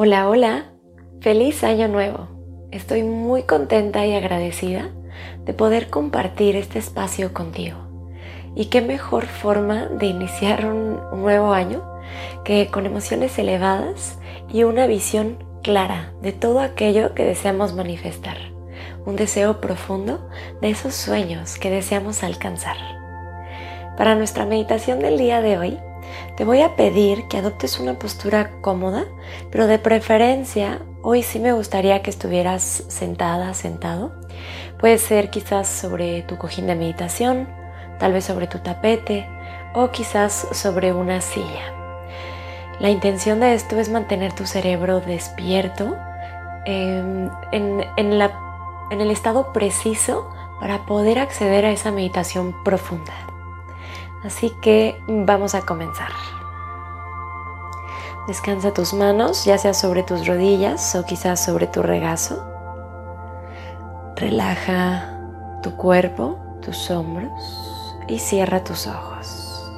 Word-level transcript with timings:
Hola, 0.00 0.28
hola, 0.28 0.66
feliz 1.20 1.64
año 1.64 1.88
nuevo. 1.88 2.28
Estoy 2.70 3.02
muy 3.02 3.42
contenta 3.42 4.06
y 4.06 4.14
agradecida 4.14 4.90
de 5.44 5.52
poder 5.54 5.90
compartir 5.90 6.54
este 6.54 6.78
espacio 6.78 7.34
contigo. 7.34 7.78
Y 8.54 8.66
qué 8.66 8.80
mejor 8.80 9.26
forma 9.26 9.86
de 9.86 10.06
iniciar 10.06 10.66
un, 10.66 11.00
nuevo 11.20 11.52
año 11.52 11.82
que 12.44 12.68
con 12.68 12.86
emociones 12.86 13.36
elevadas 13.40 14.20
y 14.48 14.62
una 14.62 14.86
visión 14.86 15.42
clara 15.64 16.12
de 16.22 16.30
todo 16.30 16.60
aquello 16.60 17.12
que 17.12 17.24
deseamos 17.24 17.74
manifestar. 17.74 18.36
Un 19.04 19.16
deseo 19.16 19.60
profundo 19.60 20.30
de 20.60 20.70
esos 20.70 20.94
sueños 20.94 21.58
que 21.58 21.70
deseamos 21.70 22.22
alcanzar. 22.22 22.76
Para 23.96 24.14
nuestra 24.14 24.46
meditación 24.46 25.00
del 25.00 25.18
día 25.18 25.40
de 25.40 25.58
hoy, 25.58 25.78
te 26.38 26.44
voy 26.44 26.62
a 26.62 26.76
pedir 26.76 27.26
que 27.26 27.38
adoptes 27.38 27.80
una 27.80 27.98
postura 27.98 28.52
cómoda, 28.60 29.06
pero 29.50 29.66
de 29.66 29.80
preferencia 29.80 30.80
hoy 31.02 31.24
sí 31.24 31.40
me 31.40 31.52
gustaría 31.52 32.00
que 32.00 32.10
estuvieras 32.10 32.84
sentada, 32.86 33.54
sentado. 33.54 34.12
Puede 34.78 34.98
ser 34.98 35.30
quizás 35.30 35.66
sobre 35.66 36.22
tu 36.22 36.38
cojín 36.38 36.68
de 36.68 36.76
meditación, 36.76 37.48
tal 37.98 38.12
vez 38.12 38.24
sobre 38.24 38.46
tu 38.46 38.60
tapete 38.60 39.26
o 39.74 39.90
quizás 39.90 40.46
sobre 40.52 40.92
una 40.92 41.20
silla. 41.20 41.74
La 42.78 42.90
intención 42.90 43.40
de 43.40 43.54
esto 43.54 43.76
es 43.80 43.88
mantener 43.88 44.32
tu 44.32 44.46
cerebro 44.46 45.00
despierto 45.00 45.96
em, 46.66 47.30
en, 47.50 47.84
en 47.96 49.00
el 49.00 49.10
estado 49.10 49.52
preciso 49.52 50.30
para 50.60 50.86
poder 50.86 51.18
acceder 51.18 51.64
a 51.64 51.72
esa 51.72 51.90
meditación 51.90 52.54
profunda. 52.62 53.37
Así 54.24 54.50
que 54.60 55.00
vamos 55.06 55.54
a 55.54 55.62
comenzar. 55.62 56.10
Descansa 58.26 58.74
tus 58.74 58.92
manos, 58.92 59.44
ya 59.44 59.56
sea 59.56 59.72
sobre 59.72 60.02
tus 60.02 60.26
rodillas 60.26 60.94
o 60.94 61.04
quizás 61.04 61.42
sobre 61.42 61.66
tu 61.66 61.82
regazo. 61.82 62.44
Relaja 64.16 65.18
tu 65.62 65.76
cuerpo, 65.76 66.38
tus 66.60 66.90
hombros 66.90 67.32
y 68.08 68.18
cierra 68.18 68.64
tus 68.64 68.86
ojos. 68.86 69.72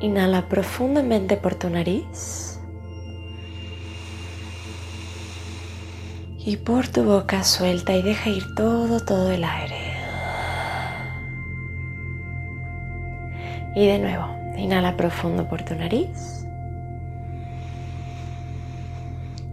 Inhala 0.00 0.48
profundamente 0.48 1.36
por 1.36 1.54
tu 1.54 1.68
nariz. 1.68 2.60
Y 6.38 6.58
por 6.58 6.88
tu 6.88 7.04
boca 7.04 7.42
suelta 7.42 7.94
y 7.94 8.02
deja 8.02 8.28
ir 8.28 8.54
todo, 8.54 9.00
todo 9.00 9.30
el 9.30 9.44
aire. 9.44 9.93
Y 13.74 13.86
de 13.86 13.98
nuevo, 13.98 14.26
inhala 14.56 14.96
profundo 14.96 15.48
por 15.48 15.62
tu 15.62 15.74
nariz. 15.74 16.46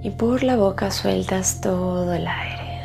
Y 0.03 0.11
por 0.11 0.43
la 0.43 0.55
boca 0.55 0.91
sueltas 0.91 1.59
todo 1.61 2.13
el 2.13 2.27
aire. 2.27 2.81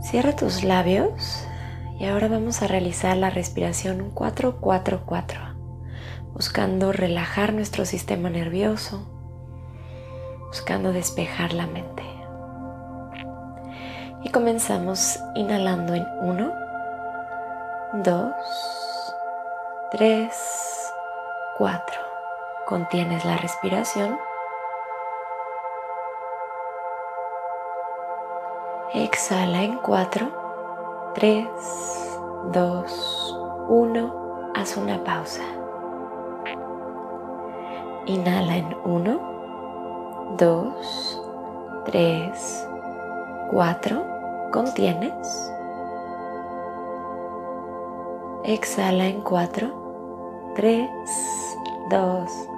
Cierra 0.00 0.36
tus 0.36 0.62
labios 0.62 1.44
y 1.98 2.04
ahora 2.04 2.28
vamos 2.28 2.62
a 2.62 2.68
realizar 2.68 3.16
la 3.16 3.28
respiración 3.28 4.14
4-4-4, 4.14 5.54
buscando 6.32 6.92
relajar 6.92 7.52
nuestro 7.52 7.84
sistema 7.84 8.30
nervioso, 8.30 9.06
buscando 10.46 10.92
despejar 10.92 11.52
la 11.52 11.66
mente. 11.66 12.04
Y 14.22 14.30
comenzamos 14.30 15.18
inhalando 15.34 15.94
en 15.94 16.06
1 16.22 16.67
2, 17.94 19.14
3, 19.92 20.92
4. 21.56 22.00
Contienes 22.66 23.24
la 23.24 23.38
respiración. 23.38 24.18
Exhala 28.92 29.62
en 29.62 29.78
4, 29.78 31.12
3, 31.14 31.48
2, 32.52 33.38
1. 33.68 34.50
Haz 34.54 34.76
una 34.76 35.02
pausa. 35.02 35.44
Inhala 38.04 38.56
en 38.56 38.76
1, 38.84 40.36
2, 40.36 41.22
3, 41.86 42.68
4. 43.50 44.04
Contienes. 44.52 45.54
Exhala 48.48 49.06
en 49.08 49.20
4, 49.20 50.52
3, 50.56 50.88
2, 51.90 52.48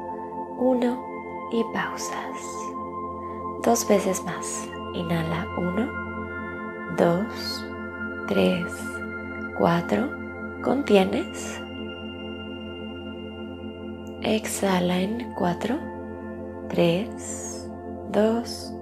1 0.58 1.04
y 1.50 1.64
pausas. 1.74 2.38
Dos 3.64 3.88
veces 3.88 4.22
más. 4.24 4.68
Inhala 4.94 5.48
1, 5.58 5.88
2, 6.96 7.66
3, 8.28 8.72
4. 9.58 10.08
Contienes. 10.62 11.60
Exhala 14.22 15.00
en 15.00 15.34
4, 15.34 15.76
3, 16.68 17.68
2, 18.12 18.74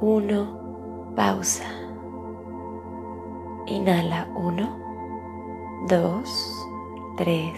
1. 0.00 1.12
Pausa. 1.14 1.66
Inhala 3.66 4.26
1. 4.34 4.87
2, 5.86 6.66
3, 7.16 7.52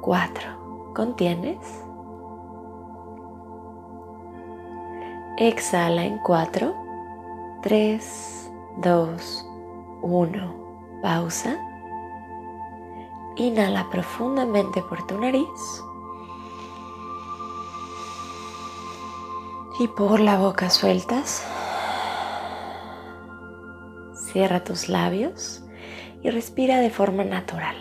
4. 0.00 0.92
¿Contienes? 0.94 1.58
Exhala 5.36 6.04
en 6.04 6.18
4, 6.18 6.74
3, 7.62 8.52
2, 8.76 9.46
1. 10.02 10.54
Pausa. 11.02 11.58
Inhala 13.36 13.90
profundamente 13.90 14.80
por 14.82 15.04
tu 15.06 15.18
nariz. 15.18 15.82
Y 19.80 19.88
por 19.88 20.20
la 20.20 20.38
boca 20.38 20.70
sueltas. 20.70 21.44
Cierra 24.14 24.62
tus 24.62 24.88
labios 24.88 25.63
y 26.24 26.30
respira 26.30 26.80
de 26.80 26.88
forma 26.88 27.22
natural. 27.22 27.76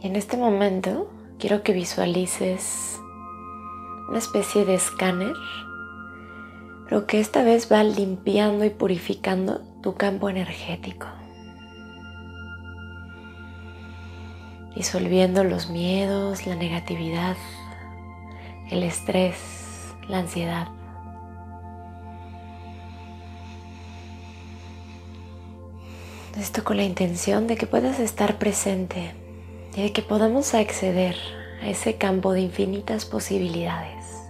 Y 0.00 0.06
en 0.06 0.16
este 0.16 0.38
momento 0.38 1.10
quiero 1.38 1.62
que 1.62 1.74
visualices 1.74 2.98
una 4.08 4.18
especie 4.18 4.64
de 4.64 4.74
escáner 4.74 5.34
pero 6.94 7.08
que 7.08 7.18
esta 7.18 7.42
vez 7.42 7.72
va 7.72 7.82
limpiando 7.82 8.64
y 8.64 8.70
purificando 8.70 9.62
tu 9.82 9.96
campo 9.96 10.30
energético. 10.30 11.08
Disolviendo 14.76 15.42
los 15.42 15.70
miedos, 15.70 16.46
la 16.46 16.54
negatividad, 16.54 17.36
el 18.70 18.84
estrés, 18.84 19.34
la 20.06 20.18
ansiedad. 20.18 20.68
Esto 26.38 26.62
con 26.62 26.76
la 26.76 26.84
intención 26.84 27.48
de 27.48 27.56
que 27.56 27.66
puedas 27.66 27.98
estar 27.98 28.38
presente 28.38 29.14
y 29.74 29.82
de 29.82 29.92
que 29.92 30.02
podamos 30.02 30.54
acceder 30.54 31.16
a 31.60 31.68
ese 31.70 31.96
campo 31.96 32.32
de 32.34 32.42
infinitas 32.42 33.04
posibilidades. 33.04 34.23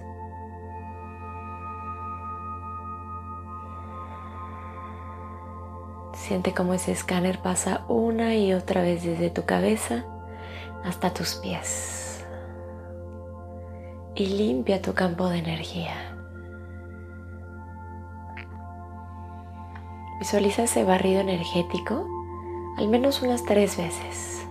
Siente 6.26 6.54
cómo 6.54 6.72
ese 6.72 6.90
escáner 6.90 7.40
pasa 7.40 7.84
una 7.86 8.34
y 8.34 8.54
otra 8.54 8.80
vez 8.80 9.04
desde 9.04 9.28
tu 9.28 9.44
cabeza 9.44 10.06
hasta 10.82 11.12
tus 11.12 11.34
pies. 11.34 12.24
Y 14.14 14.28
limpia 14.28 14.80
tu 14.80 14.94
campo 14.94 15.28
de 15.28 15.36
energía. 15.36 16.16
Visualiza 20.18 20.62
ese 20.62 20.82
barrido 20.84 21.20
energético 21.20 22.06
al 22.78 22.88
menos 22.88 23.20
unas 23.20 23.44
tres 23.44 23.76
veces. 23.76 24.48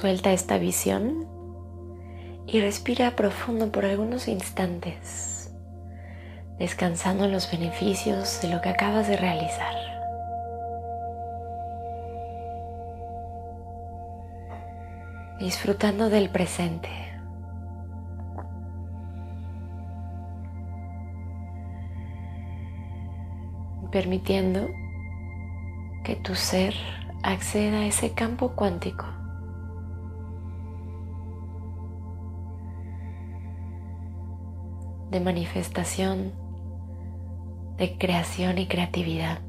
Suelta 0.00 0.30
esta 0.30 0.58
visión 0.58 1.26
y 2.46 2.60
respira 2.60 3.16
profundo 3.16 3.72
por 3.72 3.84
algunos 3.84 4.28
instantes, 4.28 5.52
descansando 6.56 7.24
en 7.24 7.32
los 7.32 7.50
beneficios 7.50 8.40
de 8.40 8.48
lo 8.48 8.60
que 8.60 8.68
acabas 8.68 9.08
de 9.08 9.16
realizar. 9.16 9.74
Disfrutando 15.40 16.10
del 16.10 16.30
presente. 16.30 16.90
Permitiendo 23.90 24.68
que 26.04 26.14
tu 26.14 26.36
ser 26.36 26.74
acceda 27.24 27.78
a 27.78 27.86
ese 27.86 28.12
campo 28.12 28.52
cuántico 28.54 29.04
de 35.10 35.20
manifestación, 35.20 36.32
de 37.76 37.96
creación 37.96 38.58
y 38.58 38.66
creatividad. 38.66 39.40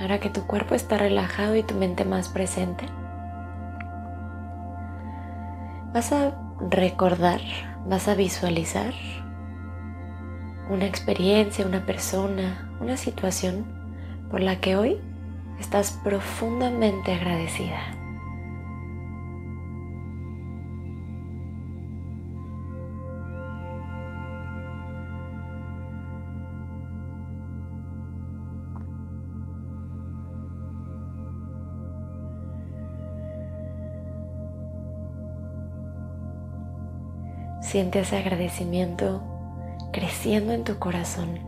Ahora 0.00 0.18
que 0.18 0.30
tu 0.30 0.46
cuerpo 0.48 0.74
está 0.74 0.98
relajado 0.98 1.54
y 1.54 1.62
tu 1.62 1.74
mente 1.74 2.04
más 2.04 2.28
presente, 2.28 2.86
vas 5.92 6.12
a 6.12 6.34
recordar, 6.70 7.40
vas 7.86 8.08
a 8.08 8.14
visualizar 8.14 8.94
una 10.70 10.86
experiencia, 10.86 11.66
una 11.66 11.84
persona, 11.84 12.70
una 12.80 12.96
situación 12.96 13.66
por 14.30 14.40
la 14.40 14.60
que 14.60 14.76
hoy 14.76 14.96
estás 15.60 15.98
profundamente 16.02 17.12
agradecida. 17.12 18.01
Siente 37.72 38.00
ese 38.00 38.18
agradecimiento 38.18 39.22
creciendo 39.94 40.52
en 40.52 40.62
tu 40.62 40.78
corazón, 40.78 41.38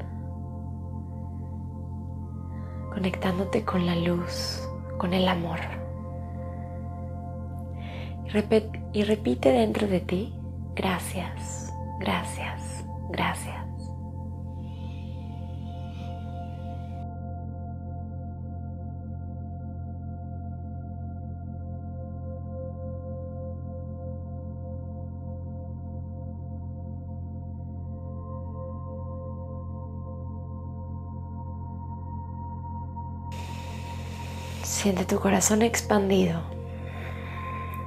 conectándote 2.95 3.63
con 3.67 3.85
la 3.85 3.95
luz, 3.95 4.67
con 4.97 5.13
el 5.13 5.29
amor. 5.29 5.61
Y, 8.95 9.03
repite 9.03 9.53
dentro 9.53 9.87
de 9.87 10.01
ti, 10.01 10.35
gracias, 10.75 11.71
gracias, 12.01 12.87
gracias. 13.11 13.64
Siente 34.85 35.07
tu 35.07 35.19
corazón 35.19 35.63
expandido. 35.63 36.43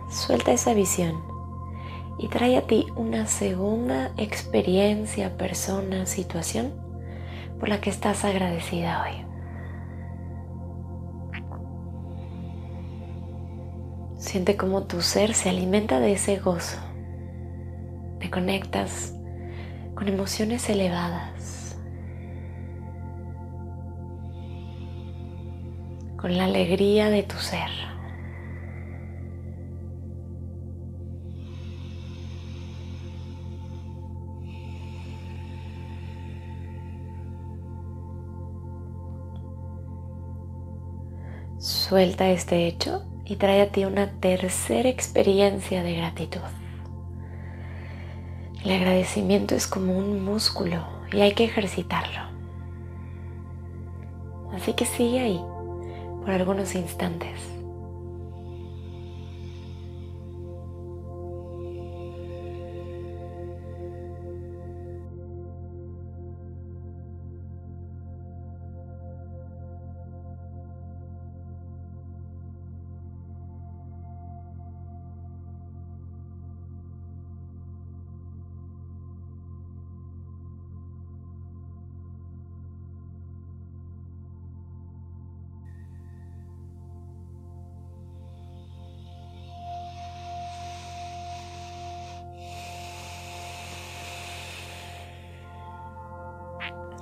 Suelta 0.10 0.52
esa 0.52 0.74
visión 0.74 1.22
y 2.18 2.28
trae 2.28 2.58
a 2.58 2.64
ti 2.64 2.88
una 2.96 3.28
segunda 3.28 4.14
experiencia, 4.18 5.38
persona, 5.38 6.08
situación 6.08 6.74
por 7.60 7.70
la 7.70 7.82
que 7.82 7.92
estás 7.92 8.26
agradecida 8.26 9.04
hoy. 9.04 9.26
Siente 14.18 14.58
cómo 14.58 14.86
tu 14.86 15.04
ser 15.04 15.36
se 15.36 15.50
alimenta 15.50 16.00
de 16.00 16.14
ese 16.14 16.38
gozo. 16.38 16.80
Te 18.20 18.32
conectas 18.32 19.14
con 19.94 20.08
emociones 20.08 20.68
elevadas 20.68 21.57
con 26.28 26.36
la 26.36 26.44
alegría 26.44 27.10
de 27.10 27.24
tu 27.24 27.38
ser. 27.38 27.70
Suelta 41.60 42.30
este 42.30 42.68
hecho 42.68 43.06
y 43.24 43.38
trae 43.38 43.62
a 43.62 43.72
ti 43.72 43.86
una 43.86 44.12
tercera 44.20 44.90
experiencia 44.90 45.82
de 45.82 45.96
gratitud. 45.96 46.42
El 48.66 48.72
agradecimiento 48.72 49.56
es 49.56 49.66
como 49.66 49.98
un 49.98 50.26
músculo 50.26 50.86
y 51.14 51.22
hay 51.22 51.32
que 51.32 51.46
ejercitarlo. 51.46 52.20
Así 54.52 54.74
que 54.74 54.84
sigue 54.84 55.22
ahí 55.22 55.42
por 56.28 56.34
algunos 56.36 56.76
instantes. 56.76 57.57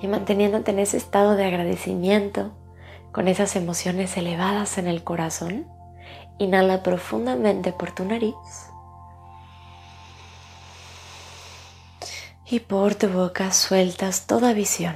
Y 0.01 0.07
manteniéndote 0.07 0.71
en 0.71 0.79
ese 0.79 0.97
estado 0.97 1.35
de 1.35 1.45
agradecimiento, 1.45 2.51
con 3.11 3.27
esas 3.27 3.55
emociones 3.55 4.17
elevadas 4.17 4.77
en 4.77 4.87
el 4.87 5.03
corazón, 5.03 5.67
inhala 6.37 6.83
profundamente 6.83 7.71
por 7.71 7.91
tu 7.91 8.03
nariz 8.05 8.35
y 12.45 12.59
por 12.59 12.95
tu 12.95 13.07
boca 13.07 13.51
sueltas 13.51 14.27
toda 14.27 14.53
visión. 14.53 14.95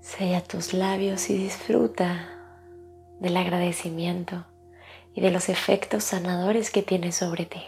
Sella 0.00 0.42
tus 0.42 0.72
labios 0.72 1.28
y 1.30 1.36
disfruta 1.36 2.28
del 3.18 3.36
agradecimiento 3.36 4.44
y 5.14 5.20
de 5.20 5.30
los 5.30 5.48
efectos 5.48 6.04
sanadores 6.04 6.70
que 6.70 6.82
tiene 6.82 7.12
sobre 7.12 7.46
ti. 7.46 7.62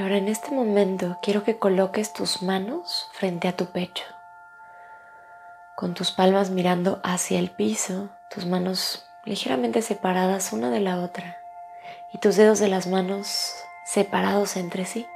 Y 0.00 0.02
ahora 0.02 0.16
en 0.16 0.28
este 0.28 0.50
momento 0.50 1.18
quiero 1.20 1.44
que 1.44 1.58
coloques 1.58 2.14
tus 2.14 2.40
manos 2.40 3.10
frente 3.12 3.48
a 3.48 3.52
tu 3.54 3.66
pecho, 3.66 4.04
con 5.76 5.92
tus 5.92 6.10
palmas 6.10 6.48
mirando 6.48 7.02
hacia 7.04 7.38
el 7.38 7.50
piso, 7.50 8.08
tus 8.30 8.46
manos 8.46 9.04
ligeramente 9.26 9.82
separadas 9.82 10.54
una 10.54 10.70
de 10.70 10.80
la 10.80 11.00
otra 11.00 11.36
y 12.14 12.18
tus 12.18 12.36
dedos 12.36 12.60
de 12.60 12.68
las 12.68 12.86
manos 12.86 13.54
separados 13.84 14.56
entre 14.56 14.86
sí. 14.86 15.06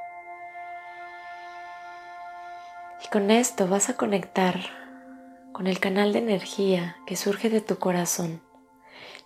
Y 3.02 3.08
con 3.08 3.30
esto 3.30 3.66
vas 3.66 3.88
a 3.88 3.96
conectar 3.96 4.60
con 5.52 5.66
el 5.66 5.80
canal 5.80 6.12
de 6.12 6.18
energía 6.18 6.98
que 7.06 7.16
surge 7.16 7.48
de 7.48 7.62
tu 7.62 7.78
corazón 7.78 8.42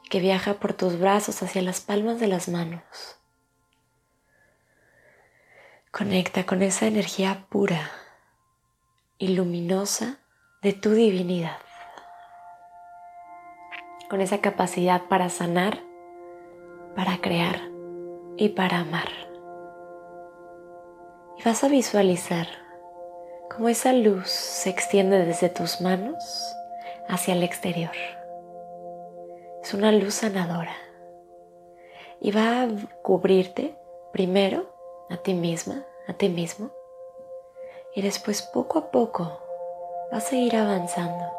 que 0.08 0.20
viaja 0.20 0.54
por 0.54 0.72
tus 0.72 1.00
brazos 1.00 1.42
hacia 1.42 1.62
las 1.62 1.80
palmas 1.80 2.20
de 2.20 2.28
las 2.28 2.48
manos 2.48 3.17
Conecta 5.90 6.44
con 6.44 6.60
esa 6.60 6.86
energía 6.86 7.46
pura 7.48 7.90
y 9.16 9.28
luminosa 9.28 10.18
de 10.60 10.74
tu 10.74 10.90
divinidad, 10.90 11.56
con 14.10 14.20
esa 14.20 14.42
capacidad 14.42 15.04
para 15.08 15.30
sanar, 15.30 15.82
para 16.94 17.22
crear 17.22 17.70
y 18.36 18.50
para 18.50 18.80
amar. 18.80 19.08
Y 21.38 21.42
vas 21.44 21.64
a 21.64 21.68
visualizar 21.68 22.48
cómo 23.48 23.70
esa 23.70 23.94
luz 23.94 24.28
se 24.28 24.68
extiende 24.68 25.24
desde 25.24 25.48
tus 25.48 25.80
manos 25.80 26.54
hacia 27.08 27.32
el 27.32 27.42
exterior. 27.42 27.96
Es 29.62 29.72
una 29.72 29.90
luz 29.92 30.16
sanadora 30.16 30.76
y 32.20 32.30
va 32.30 32.64
a 32.64 32.68
cubrirte 33.02 33.74
primero 34.12 34.77
a 35.10 35.16
ti 35.16 35.34
misma, 35.34 35.84
a 36.06 36.12
ti 36.12 36.28
mismo. 36.28 36.70
Y 37.94 38.02
después 38.02 38.42
poco 38.42 38.78
a 38.78 38.90
poco 38.90 39.40
vas 40.12 40.32
a 40.32 40.36
ir 40.36 40.56
avanzando 40.56 41.32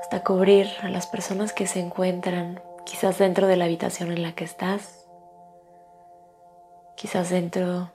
hasta 0.00 0.22
cubrir 0.22 0.68
a 0.82 0.88
las 0.88 1.06
personas 1.06 1.52
que 1.52 1.66
se 1.66 1.80
encuentran 1.80 2.62
quizás 2.84 3.18
dentro 3.18 3.46
de 3.46 3.56
la 3.56 3.64
habitación 3.64 4.12
en 4.12 4.22
la 4.22 4.34
que 4.34 4.44
estás, 4.44 5.06
quizás 6.94 7.30
dentro 7.30 7.90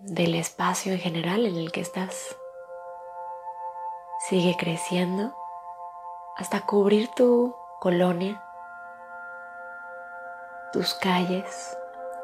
del 0.00 0.34
espacio 0.34 0.92
en 0.92 0.98
general 0.98 1.46
en 1.46 1.56
el 1.56 1.70
que 1.72 1.80
estás. 1.80 2.36
Sigue 4.28 4.56
creciendo 4.58 5.34
hasta 6.36 6.66
cubrir 6.66 7.08
tu 7.14 7.54
colonia, 7.80 8.42
tus 10.72 10.94
calles, 10.94 11.76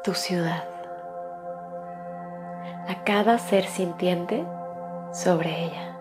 tu 0.03 0.13
ciudad 0.13 0.74
a 2.87 3.03
cada 3.03 3.37
ser 3.37 3.65
sintiente 3.65 4.45
sobre 5.13 5.65
ella. 5.65 5.97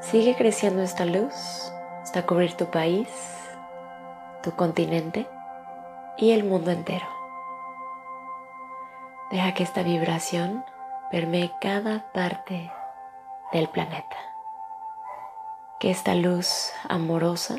Sigue 0.00 0.34
creciendo 0.34 0.82
esta 0.82 1.04
luz 1.04 1.72
hasta 2.02 2.26
cubrir 2.26 2.56
tu 2.56 2.66
país, 2.70 3.08
tu 4.42 4.52
continente 4.56 5.28
y 6.16 6.32
el 6.32 6.44
mundo 6.44 6.70
entero. 6.70 7.06
Deja 9.30 9.54
que 9.54 9.62
esta 9.62 9.82
vibración 9.82 10.64
permee 11.10 11.52
cada 11.60 12.10
parte 12.12 12.70
del 13.52 13.68
planeta. 13.68 14.16
Que 15.78 15.90
esta 15.90 16.14
luz 16.14 16.72
amorosa, 16.88 17.56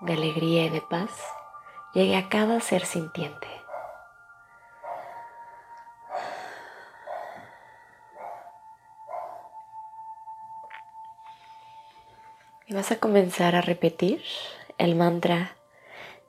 de 0.00 0.12
alegría 0.12 0.66
y 0.66 0.68
de 0.70 0.80
paz, 0.82 1.10
llegue 1.94 2.16
a 2.16 2.28
cada 2.28 2.60
ser 2.60 2.84
sintiente. 2.84 3.48
Vas 12.86 12.92
a 12.92 13.00
comenzar 13.00 13.56
a 13.56 13.62
repetir 13.62 14.22
el 14.78 14.94
mantra 14.94 15.56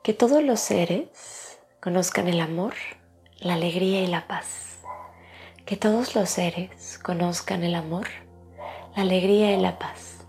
que 0.01 0.15
todos 0.15 0.41
los 0.41 0.59
seres 0.59 1.59
conozcan 1.79 2.27
el 2.27 2.39
amor, 2.39 2.73
la 3.37 3.53
alegría 3.53 4.01
y 4.01 4.07
la 4.07 4.25
paz. 4.25 4.79
Que 5.67 5.77
todos 5.77 6.15
los 6.15 6.31
seres 6.31 6.97
conozcan 6.97 7.63
el 7.63 7.75
amor, 7.75 8.07
la 8.95 9.03
alegría 9.03 9.53
y 9.53 9.61
la 9.61 9.77
paz. 9.77 10.25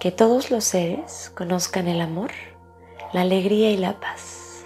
Que 0.00 0.10
todos 0.10 0.50
los 0.50 0.64
seres 0.64 1.30
conozcan 1.36 1.86
el 1.86 2.00
amor, 2.00 2.30
la 3.12 3.20
alegría 3.20 3.70
y 3.70 3.76
la 3.76 4.00
paz. 4.00 4.64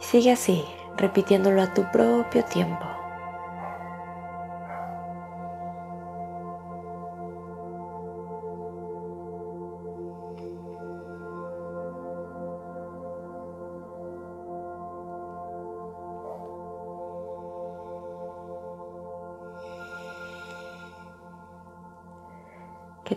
Sigue 0.00 0.32
así, 0.32 0.64
repitiéndolo 0.96 1.62
a 1.62 1.74
tu 1.74 1.88
propio 1.92 2.44
tiempo. 2.44 2.86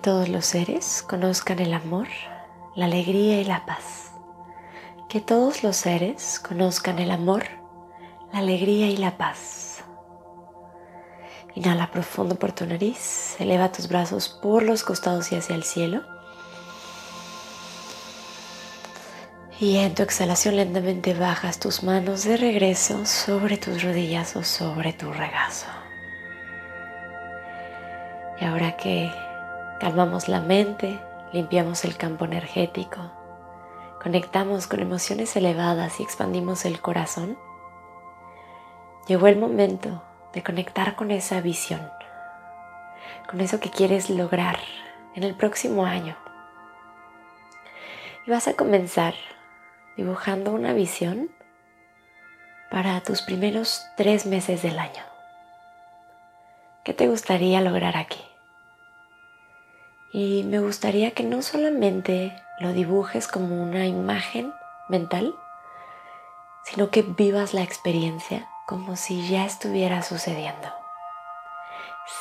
Todos 0.02 0.30
los 0.30 0.46
seres 0.46 1.04
conozcan 1.08 1.60
el 1.60 1.74
amor, 1.74 2.08
la 2.76 2.86
alegría 2.86 3.40
y 3.40 3.44
la 3.44 3.66
paz. 3.68 4.12
Que 5.08 5.22
todos 5.22 5.64
los 5.64 5.76
seres 5.76 6.40
conozcan 6.40 6.98
el 6.98 7.12
amor, 7.12 7.44
la 8.34 8.40
alegría 8.40 8.88
y 8.88 8.98
la 8.98 9.18
paz. 9.18 9.84
Inhala 11.54 11.92
profundo 11.92 12.36
por 12.36 12.52
tu 12.52 12.66
nariz, 12.66 13.36
eleva 13.40 13.72
tus 13.72 13.88
brazos 13.88 14.28
por 14.42 14.64
los 14.64 14.84
costados 14.84 15.32
y 15.32 15.36
hacia 15.36 15.56
el 15.56 15.64
cielo. 15.64 16.02
Y 19.60 19.78
en 19.78 19.94
tu 19.94 20.02
exhalación 20.02 20.56
lentamente 20.56 21.14
bajas 21.14 21.60
tus 21.60 21.84
manos 21.84 22.24
de 22.24 22.38
regreso 22.38 23.06
sobre 23.06 23.58
tus 23.58 23.84
rodillas 23.84 24.36
o 24.36 24.44
sobre 24.44 24.94
tu 24.94 25.14
regazo. 25.14 25.68
Y 28.40 28.46
ahora 28.46 28.76
que 28.76 29.12
Calmamos 29.82 30.28
la 30.28 30.42
mente, 30.42 31.00
limpiamos 31.34 31.86
el 31.86 31.98
campo 31.98 32.26
energético, 32.26 33.00
conectamos 34.00 34.68
con 34.68 34.80
emociones 34.80 35.36
elevadas 35.36 36.00
y 36.00 36.04
expandimos 36.04 36.66
el 36.66 36.80
corazón. 36.80 37.36
Llegó 39.08 39.26
el 39.26 39.38
momento 39.38 40.04
de 40.34 40.44
conectar 40.44 40.96
con 40.96 41.10
esa 41.10 41.42
visión, 41.42 41.82
con 43.28 43.42
eso 43.42 43.60
que 43.60 43.72
quieres 43.72 44.12
lograr 44.12 44.60
en 45.16 45.24
el 45.24 45.34
próximo 45.34 45.84
año. 45.84 46.16
Y 48.28 48.30
vas 48.30 48.48
a 48.48 48.54
comenzar 48.54 49.16
dibujando 49.98 50.52
una 50.52 50.74
visión 50.74 51.32
para 52.70 53.02
tus 53.02 53.24
primeros 53.24 53.84
tres 53.98 54.28
meses 54.28 54.62
del 54.62 54.78
año. 54.78 55.04
¿Qué 56.84 56.94
te 56.94 57.08
gustaría 57.08 57.62
lograr 57.62 57.98
aquí? 57.98 58.31
Y 60.14 60.44
me 60.44 60.60
gustaría 60.60 61.12
que 61.12 61.24
no 61.24 61.42
solamente 61.42 62.36
lo 62.60 62.74
dibujes 62.74 63.28
como 63.28 63.64
una 63.64 63.88
imagen 63.88 64.54
mental, 64.90 65.36
sino 66.64 66.90
que 66.90 67.02
vivas 67.02 67.54
la 67.54 67.62
experiencia 67.62 68.50
como 68.68 68.96
si 68.96 69.28
ya 69.30 69.46
estuviera 69.46 70.04
sucediendo. 70.04 70.68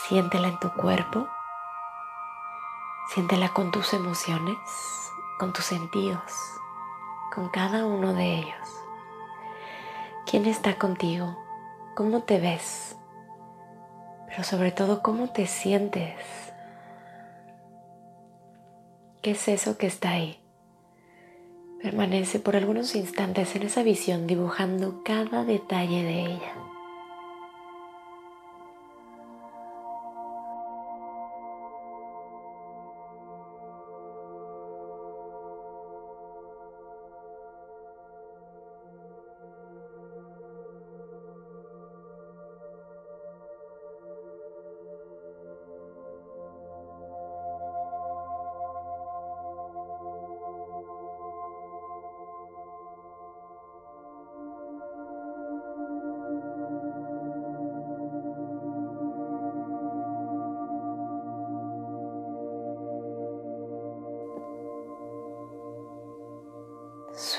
Siéntela 0.08 0.48
en 0.48 0.58
tu 0.60 0.72
cuerpo, 0.72 1.28
siéntela 3.12 3.48
con 3.48 3.72
tus 3.72 3.92
emociones, 3.92 4.56
con 5.38 5.52
tus 5.52 5.64
sentidos, 5.64 6.32
con 7.34 7.48
cada 7.48 7.84
uno 7.86 8.12
de 8.12 8.38
ellos. 8.38 8.68
¿Quién 10.26 10.46
está 10.46 10.78
contigo? 10.78 11.36
¿Cómo 11.96 12.22
te 12.22 12.38
ves? 12.38 12.96
Pero 14.28 14.44
sobre 14.44 14.70
todo, 14.70 15.02
¿cómo 15.02 15.28
te 15.28 15.46
sientes 15.46 16.49
¿Qué 19.22 19.32
es 19.32 19.48
eso 19.48 19.76
que 19.76 19.86
está 19.86 20.12
ahí? 20.12 20.38
Permanece 21.82 22.40
por 22.40 22.56
algunos 22.56 22.94
instantes 22.94 23.54
en 23.54 23.64
esa 23.64 23.82
visión 23.82 24.26
dibujando 24.26 25.02
cada 25.04 25.44
detalle 25.44 26.02
de 26.02 26.20
ella. 26.20 26.69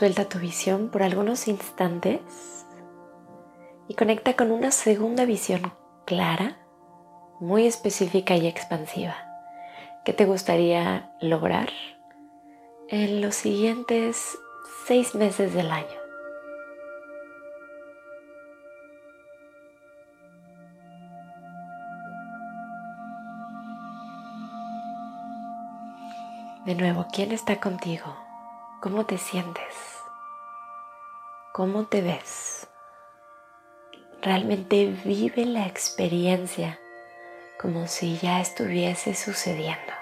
Suelta 0.02 0.28
tu 0.28 0.40
visión 0.40 0.90
por 0.90 1.04
algunos 1.04 1.48
instantes 1.48 2.66
y 3.88 3.94
conecta 3.94 4.36
con 4.36 4.50
una 4.50 4.72
segunda 4.72 5.26
visión 5.26 5.74
clara, 6.08 6.58
muy 7.40 7.68
específica 7.68 8.36
y 8.36 8.48
expansiva 8.48 9.16
que 10.04 10.12
te 10.14 10.26
gustaría 10.26 11.14
lograr 11.22 11.70
en 12.90 13.22
los 13.22 13.36
siguientes 13.36 14.40
seis 14.88 15.14
meses 15.14 15.54
del 15.54 15.70
año. 15.70 15.86
De 26.66 26.74
nuevo, 26.74 27.06
¿quién 27.14 27.32
está 27.32 27.60
contigo? 27.60 28.31
¿Cómo 28.82 29.06
te 29.06 29.20
sientes? 29.20 30.02
¿Cómo 31.54 31.86
te 31.86 32.02
ves? 32.02 32.68
Realmente 34.24 34.88
vive 35.06 35.46
la 35.46 35.68
experiencia 35.68 36.80
como 37.60 37.86
si 37.86 38.18
ya 38.18 38.42
estuviese 38.42 39.14
sucediendo. 39.14 40.01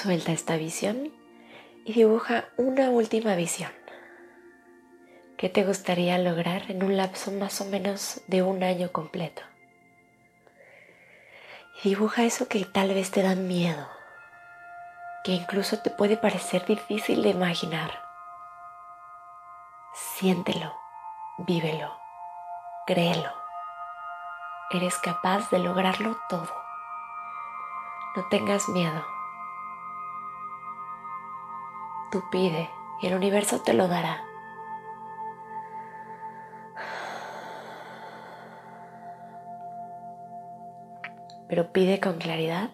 Suelta 0.00 0.30
esta 0.30 0.56
visión 0.56 1.12
y 1.84 1.92
dibuja 1.92 2.44
una 2.56 2.88
última 2.88 3.34
visión. 3.34 3.72
¿Qué 5.36 5.48
te 5.48 5.64
gustaría 5.64 6.16
lograr 6.18 6.70
en 6.70 6.84
un 6.84 6.96
lapso 6.96 7.32
más 7.32 7.60
o 7.60 7.64
menos 7.64 8.20
de 8.28 8.42
un 8.42 8.62
año 8.62 8.92
completo? 8.92 9.42
Dibuja 11.82 12.22
eso 12.22 12.46
que 12.46 12.64
tal 12.64 12.94
vez 12.94 13.10
te 13.10 13.24
da 13.24 13.34
miedo, 13.34 13.88
que 15.24 15.32
incluso 15.32 15.80
te 15.80 15.90
puede 15.90 16.16
parecer 16.16 16.64
difícil 16.64 17.24
de 17.24 17.30
imaginar. 17.30 18.00
Siéntelo, 19.94 20.76
vívelo, 21.38 21.92
créelo. 22.86 23.32
Eres 24.70 24.96
capaz 24.98 25.50
de 25.50 25.58
lograrlo 25.58 26.16
todo. 26.28 26.54
No 28.14 28.28
tengas 28.28 28.68
miedo 28.68 29.17
Tú 32.10 32.22
pide 32.30 32.70
y 33.02 33.06
el 33.06 33.14
universo 33.14 33.60
te 33.60 33.74
lo 33.74 33.86
dará. 33.86 34.24
Pero 41.48 41.72
pide 41.72 42.00
con 42.00 42.18
claridad 42.18 42.70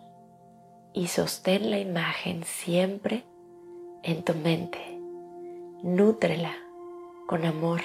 y 0.92 1.08
sostén 1.08 1.70
la 1.70 1.78
imagen 1.78 2.44
siempre 2.44 3.24
en 4.02 4.22
tu 4.22 4.34
mente. 4.34 5.00
Nútrela 5.82 6.54
con 7.26 7.44
amor, 7.44 7.80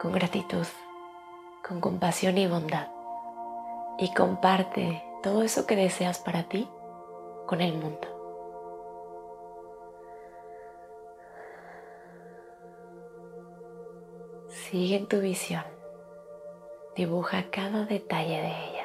con 0.00 0.12
gratitud, 0.12 0.66
con 1.66 1.80
compasión 1.80 2.38
y 2.38 2.46
bondad. 2.46 2.88
Y 3.98 4.12
comparte 4.14 5.02
todo 5.22 5.42
eso 5.42 5.66
que 5.66 5.76
deseas 5.76 6.18
para 6.18 6.44
ti 6.44 6.68
con 7.46 7.60
el 7.60 7.72
mundo. 7.72 8.15
Sigue 14.70 14.98
tu 15.06 15.20
visión. 15.20 15.62
Dibuja 16.96 17.50
cada 17.52 17.84
detalle 17.84 18.40
de 18.42 18.48
ella. 18.48 18.75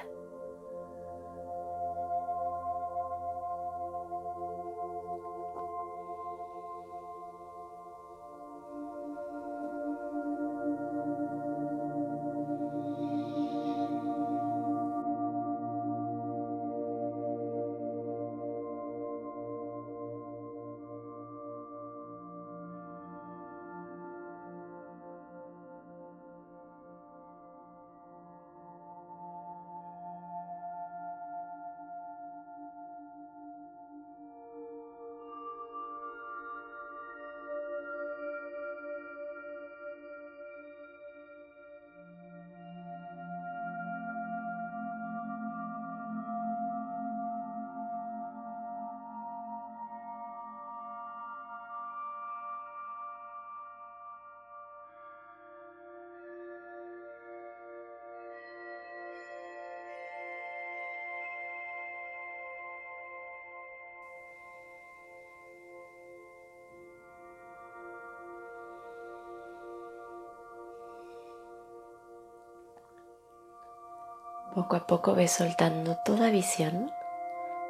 Poco 74.54 74.76
a 74.76 74.86
poco 74.86 75.16
ves 75.16 75.32
soltando 75.32 75.96
toda 75.96 76.30
visión. 76.30 76.94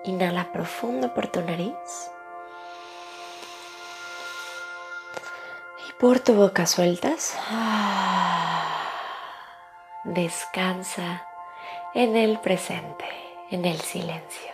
Inhala 0.04 0.52
profundo 0.52 1.14
por 1.14 1.28
tu 1.28 1.40
nariz. 1.42 2.12
Y 5.88 5.94
por 6.00 6.20
tu 6.20 6.34
boca 6.34 6.66
sueltas. 6.66 7.38
Descansa 10.06 11.28
en 11.94 12.16
el 12.18 12.40
presente, 12.40 13.06
en 13.52 13.66
el 13.66 13.80
silencio. 13.80 14.51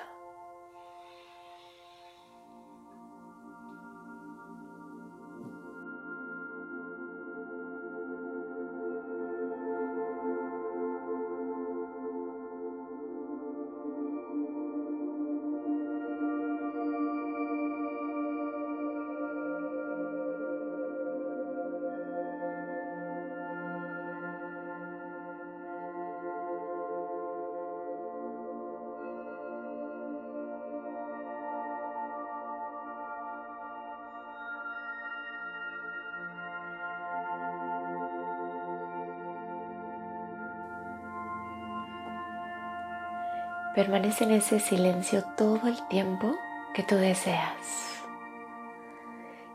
Permanece 43.77 44.23
en 44.23 44.31
ese 44.31 44.59
silencio 44.59 45.23
todo 45.37 45.67
el 45.67 45.87
tiempo 45.87 46.35
que 46.73 46.81
tú 46.81 46.95
deseas. 46.95 48.01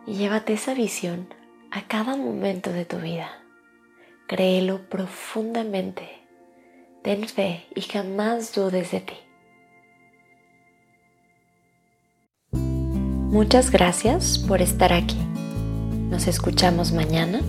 Y 0.07 0.15
llévate 0.15 0.53
esa 0.53 0.75
visión 0.75 1.27
a 1.73 1.89
cada 1.89 2.17
momento 2.17 2.73
de 2.73 2.85
tu 2.85 2.99
vida. 2.99 3.29
Créelo 4.29 4.89
profundamente. 4.89 6.09
Ten 7.03 7.27
fe 7.27 7.67
y 7.75 7.81
jamás 7.81 8.55
dudes 8.55 8.93
de 8.93 9.01
ti. 9.01 9.17
Muchas 12.53 13.73
gracias 13.73 14.39
por 14.39 14.63
estar 14.63 14.93
aquí. 14.93 15.19
Nos 16.11 16.29
escuchamos 16.29 16.93
mañana 16.93 17.41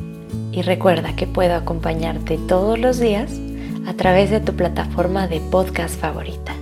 y 0.52 0.64
recuerda 0.64 1.16
que 1.16 1.28
puedo 1.28 1.54
acompañarte 1.54 2.40
todos 2.48 2.80
los 2.80 2.98
días 2.98 3.32
a 3.86 3.94
través 3.94 4.32
de 4.32 4.40
tu 4.40 4.56
plataforma 4.56 5.28
de 5.28 5.40
podcast 5.40 6.00
favorita 6.00 6.56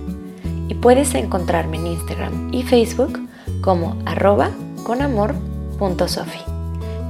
y 0.72 0.74
puedes 0.74 1.14
encontrarme 1.14 1.76
en 1.76 1.86
Instagram 1.86 2.48
y 2.50 2.62
Facebook 2.62 3.20
como 3.60 3.98
arroba 4.06 4.50
conamor.sofi. 4.84 6.40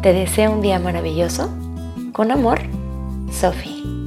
Te 0.03 0.13
deseo 0.13 0.51
un 0.51 0.63
día 0.63 0.81
maravilloso. 0.81 1.49
Con 2.13 2.33
amor, 2.33 2.61
Sofi. 3.31 4.02